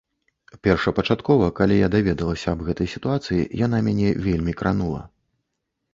Першапачаткова, 0.67 1.49
калі 1.59 1.75
я 1.81 1.91
даведалася 1.97 2.47
аб 2.55 2.65
гэтай 2.69 2.87
сітуацыі, 2.97 3.45
яна 3.65 3.77
мяне 3.89 4.09
вельмі 4.29 4.53
кранула. 4.63 5.01